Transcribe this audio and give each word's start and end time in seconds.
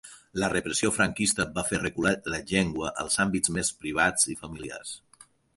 La 0.43 0.47
repressió 0.53 0.89
franquista 0.95 1.45
va 1.57 1.65
fer 1.67 1.81
recular 1.83 2.15
la 2.37 2.41
llengua 2.53 2.93
als 3.05 3.21
àmbits 3.27 3.55
més 3.59 3.73
privats 3.85 4.29
i 4.37 4.41
familiars. 4.45 4.99